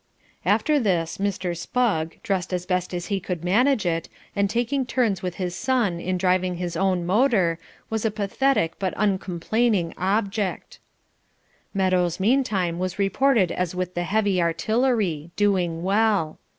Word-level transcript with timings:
After 0.47 0.79
this 0.79 1.19
Mr. 1.19 1.55
Spugg, 1.55 2.15
dressed 2.23 2.51
as 2.53 2.65
best 2.65 2.91
he 2.91 3.19
could 3.19 3.43
manage 3.43 3.85
it, 3.85 4.09
and 4.35 4.49
taking 4.49 4.83
turns 4.83 5.21
with 5.21 5.35
his 5.35 5.53
son 5.53 5.99
in 5.99 6.17
driving 6.17 6.55
his 6.55 6.75
own 6.75 7.05
motor, 7.05 7.59
was 7.91 8.03
a 8.03 8.09
pathetic 8.09 8.79
but 8.79 8.95
uncomplaining 8.97 9.93
object. 9.99 10.79
Meadows 11.71 12.19
meantime 12.19 12.79
was 12.79 12.97
reported 12.97 13.51
as 13.51 13.75
with 13.75 13.93
the 13.93 14.01
heavy 14.01 14.41
artillery, 14.41 15.29
doing 15.35 15.83
well. 15.83 16.39